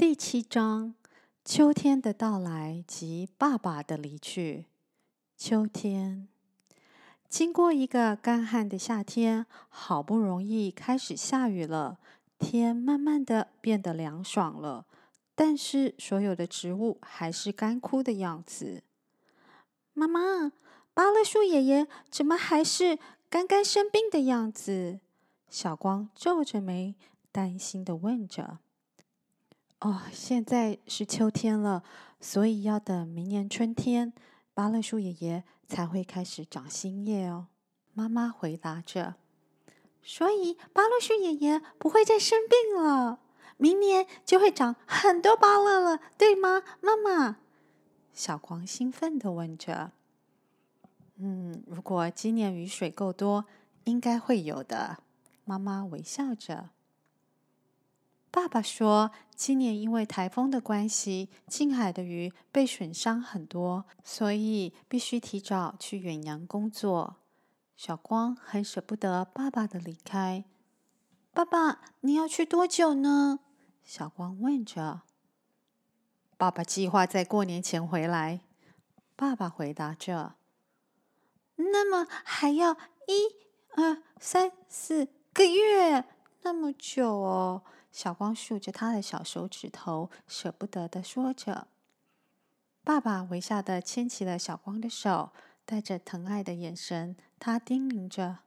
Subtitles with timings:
[0.00, 0.94] 第七章：
[1.44, 4.64] 秋天的到来及爸爸的离去。
[5.36, 6.26] 秋天，
[7.28, 11.98] 经过一个干旱的夏天，好不容易开始下雨了，
[12.38, 14.86] 天慢慢的变得凉爽了。
[15.34, 18.82] 但是，所有的植物还是干枯的样子。
[19.92, 20.50] 妈妈，
[20.94, 25.00] 芭乐树爷爷怎么还是刚刚生病的样子？
[25.50, 26.94] 小光皱着眉，
[27.30, 28.60] 担心的问着。
[29.80, 31.82] 哦，现在是秋天了，
[32.20, 34.12] 所以要等明年春天，
[34.52, 37.46] 芭乐树爷爷才会开始长新叶哦。
[37.94, 39.14] 妈妈回答着。
[40.02, 43.20] 所以，芭乐树爷爷不会再生病了。
[43.56, 47.36] 明年就会长很多芭乐了，对吗，妈妈？
[48.12, 49.92] 小光兴奋地问着。
[51.16, 53.44] 嗯，如果今年雨水够多，
[53.84, 54.98] 应该会有的。
[55.44, 56.70] 妈妈微笑着。
[58.32, 67.16] 爸爸说，今年因为台风的关系，近海的鱼被损伤很多，所以必须提早去远洋工作。
[67.76, 70.44] 小光很舍不得爸爸的离开。
[71.32, 73.40] 爸爸，你要去多久呢？
[73.82, 75.02] 小光问着
[76.38, 78.42] ：“爸爸计划在过年前回来。”
[79.16, 80.36] 爸爸回答着
[81.56, 82.74] ：“那么还要
[83.08, 83.34] 一、
[83.74, 86.04] 二、三、四个月，
[86.42, 91.66] 那么久哦。”小光竖着他的小手指头，舍不得的说着。
[92.82, 95.32] 爸爸微笑的牵起了小光的手，
[95.64, 98.38] 带着疼爱的眼神，他叮咛着：“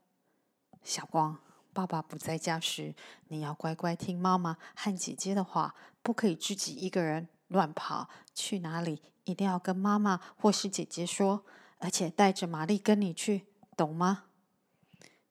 [0.82, 1.38] 小光。”
[1.74, 2.94] 爸爸不在家时，
[3.26, 8.08] 你要乖乖听妈妈和姐姐的话，不可以自己一个人乱跑。
[8.32, 11.44] 去哪里一定要跟妈妈或是姐姐说，
[11.78, 14.26] 而且带着玛丽跟你去，懂吗？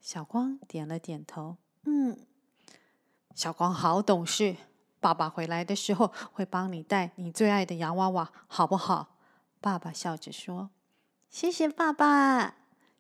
[0.02, 1.56] 小光点了点头，
[1.86, 2.28] 嗯。
[3.36, 4.56] 小光好懂事，
[5.00, 9.18] 爸爸回来的时候会帮你带你最爱的洋娃娃，好不好？
[9.60, 10.70] 爸爸笑着说
[11.30, 12.56] ：“谢谢爸爸。”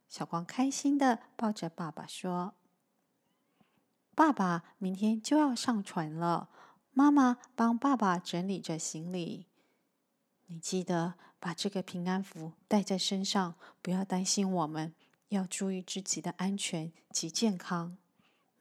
[0.10, 2.54] 小光开心地抱着爸爸说。
[4.16, 6.50] 爸爸明天就要上船了，
[6.92, 9.48] 妈妈帮爸爸整理着行李。
[10.48, 14.94] 你记得把这个平安符带在身上，不要担心我们，
[15.30, 17.98] 要注意自己的安全及健康。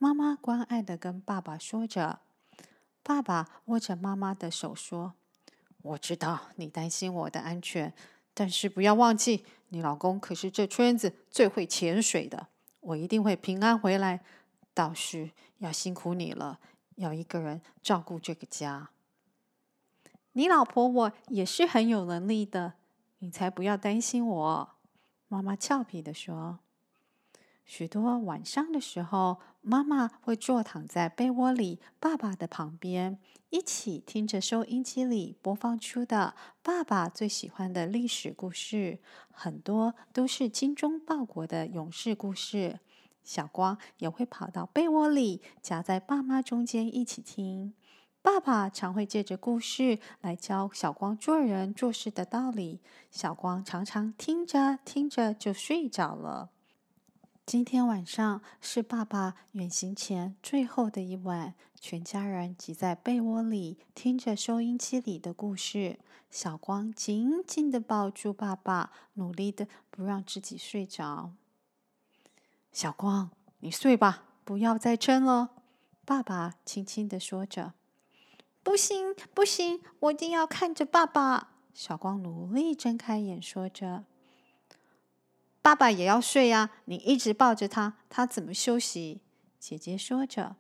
[0.03, 2.19] 妈妈关爱的跟爸爸说着。
[3.05, 5.15] 爸爸握着妈妈的手说
[5.81, 7.95] ：“我知道你担心我的安全，
[8.35, 12.49] 但是不要忘记，你老公可是这村子最会潜水的。
[12.81, 14.25] 我一定会平安回来。”
[14.75, 16.59] 倒是要辛苦你了，
[16.97, 18.91] 要一个人照顾这个家。
[20.33, 22.73] 你老婆我也是很有能力的，
[23.21, 24.71] 你才不要担心我。
[25.29, 26.59] 妈妈俏皮的说。
[27.65, 33.19] 许多晚上的时候，妈妈会坐躺在被窝里，爸爸的旁边，
[33.51, 38.99] 一起听着收音机里播放出的爸爸最喜欢的历史故事，
[39.31, 42.81] 很多都是精忠报国的勇士故事。
[43.23, 47.73] 小光也会跑到被窝里，夹在爸妈中间一起听。
[48.21, 52.81] 爸爸常会借着故事来教小光做人做事的道理。
[53.11, 56.51] 小光常常听着听着就睡着了。
[57.45, 65.99] 今天晚上是爸爸远行前最后的一晚，全家人挤在被窝里，听着收音机里的故事。
[66.31, 71.33] 小光紧紧地抱住爸爸，努力的不让自己睡着。
[72.73, 75.51] 小光，你睡吧，不要再撑了。
[76.05, 77.75] 爸爸轻轻地说着。
[78.63, 81.49] 不行，不行，我一定要看着爸爸。
[81.75, 84.05] 小光努力睁开眼，说着。
[85.63, 89.23] 爸爸也要睡呀，你一直抱着他，他怎么休息？
[89.59, 90.57] 姐姐说着。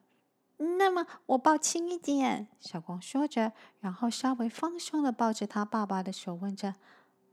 [0.79, 2.47] 那么我抱轻一点。
[2.61, 6.77] 小光说着，然后稍微放松的抱着他爸爸的手，问着：“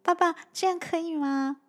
[0.02, 1.62] 爸爸，这样可以吗？”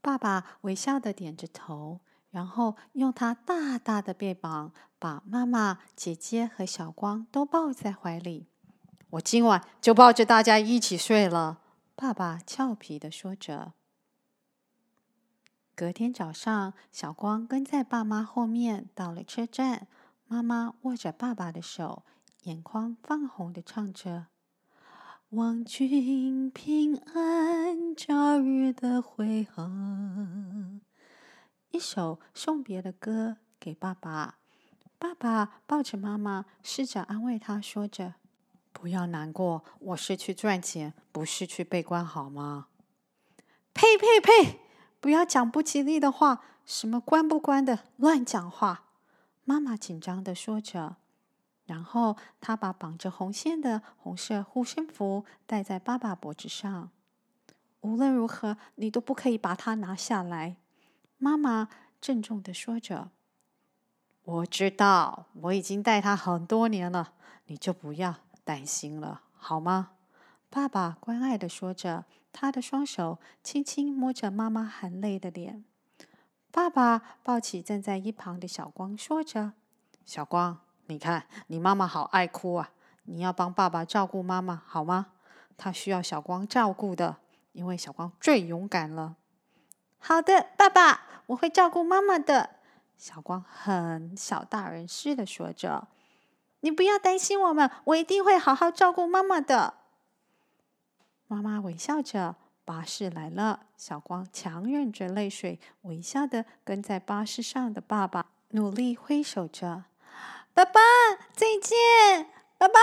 [0.00, 2.00] 爸爸微笑的点着头。
[2.30, 8.48] 然后用他大大的臂膀把妈妈、姐姐和小光都抱在怀里。
[9.10, 11.60] 我今晚就抱着大家一起睡了。
[11.94, 13.72] 爸爸俏皮的说着。
[15.76, 19.86] 隔天早上，小光跟在爸妈后面到了车站。
[20.26, 22.02] 妈妈握着爸爸的手，
[22.44, 24.28] 眼眶泛红地唱着
[25.36, 30.80] ：“望君平安，早日的回航。”
[31.70, 34.38] 一首送别的歌给爸爸，
[34.98, 38.14] 爸爸抱着妈妈，试着安慰她，说着
[38.72, 42.68] ：“不要难过，我是去赚钱，不是去被关，好吗？”
[43.74, 44.60] 呸呸呸！
[45.00, 48.84] 不要讲不吉利的话，什么关不关的，乱讲话！
[49.44, 50.96] 妈妈紧张地说着。
[51.64, 56.90] 然后他把绑着红线的红色护身符戴在爸爸脖子上。
[57.80, 60.56] 无论如何，你都不可以把它拿下来。
[61.18, 61.68] 妈妈
[62.00, 63.10] 郑重地说着
[64.22, 67.12] ：“我知道，我已经戴它很多年了，
[67.46, 69.90] 你就不要担心了，好吗？”
[70.48, 72.04] 爸爸关爱地说着，
[72.38, 75.64] 他的双手轻轻摸着妈妈含泪的脸。
[76.52, 79.54] 爸爸抱起站在一旁的小光，说着
[80.04, 82.70] ：“小光，你看，你妈妈好爱哭啊！
[83.04, 85.06] 你要帮爸爸照顾妈妈，好吗？
[85.56, 87.16] 她需要小光照顾的，
[87.52, 89.16] 因为小光最勇敢了。
[89.96, 92.50] ”“好的，爸爸，我会照顾妈妈的。”
[92.98, 95.88] 小光很小大人似的说着
[96.60, 99.72] ：“你不要担心我们，我一定会好好照顾妈妈的。”
[101.26, 102.36] 妈妈微笑着。
[102.64, 109.84] 巴士来了，小光强忍着泪水，微笑地跟在巴士上的爸爸努力挥手着
[110.52, 110.80] ：“爸爸
[111.32, 112.74] 再见，爸爸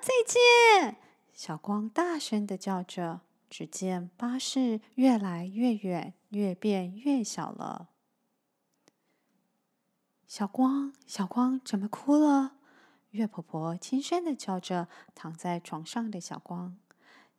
[0.00, 0.96] 再见！”
[1.32, 3.20] 小光大声地叫着。
[3.48, 7.88] 只见巴士越来越远，越变越小了。
[10.26, 12.56] 小光，小光，怎么哭了？
[13.10, 16.76] 月婆婆轻声地叫着躺在床上的小光。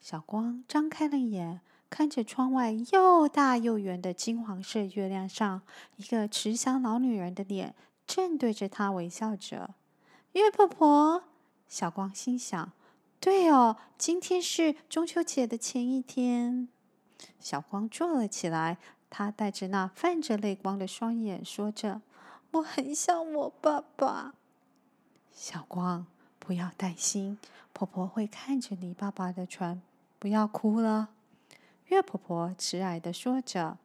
[0.02, 1.62] 小光张开了眼。
[1.90, 5.64] 看着窗外又大又圆的金黄色月亮上，
[5.96, 7.74] 一个慈祥老女人的脸
[8.06, 9.74] 正对着他微笑着。
[10.34, 11.24] 月婆婆，
[11.68, 12.72] 小光心想
[13.20, 16.70] ：“对哦，今天是中秋节的前一天。”
[17.40, 18.78] 小光坐了起来，
[19.10, 22.02] 她带着那泛着泪光的双眼，说着
[22.54, 24.36] ：“我很想我爸爸。”
[25.34, 26.06] 小光，
[26.38, 27.40] 不要担心，
[27.74, 29.82] 婆婆会看着你爸爸的船，
[30.20, 31.10] 不要哭了。
[31.86, 33.80] 月婆婆慈爱的说着：“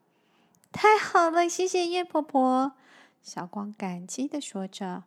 [0.70, 2.72] 太好了，谢谢月婆婆。”
[3.22, 5.04] 小光感激的说着：“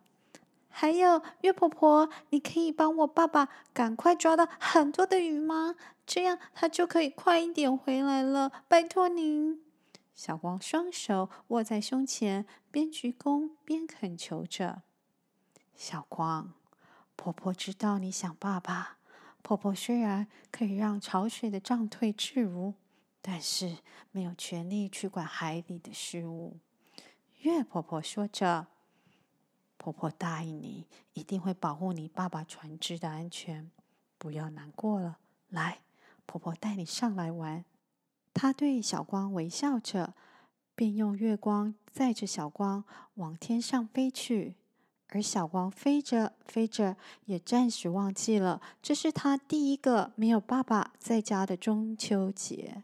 [0.68, 5.76] 还有月婆婆，你可以帮我爸爸赶快抓到很多的鱼吗？
[6.04, 9.62] 这样他就可以快一点回来了，拜托您。”
[10.16, 14.82] 小光双手握在胸前，边鞠躬边恳求着
[15.76, 16.52] ：“小光，
[17.14, 18.97] 婆婆知道你想爸爸。
[19.42, 22.74] 婆婆虽然可以让潮水的涨退自如。”
[23.20, 23.78] 但是
[24.12, 26.56] 没有权利去管海里的事物。
[27.40, 28.68] 月婆婆说着
[29.76, 33.70] ：“婆婆答应你，一定会保护你爸爸船只的安全。
[34.16, 35.18] 不要难过了，
[35.48, 35.80] 来，
[36.24, 37.64] 婆婆带你上来玩。”
[38.32, 40.14] 她对小光微笑着，
[40.74, 44.54] 便用月光载着小光往天上飞去。
[45.10, 52.82] 而小光飞着飞着，也暂时忘记了这是他第一个没有爸爸在家的中秋节。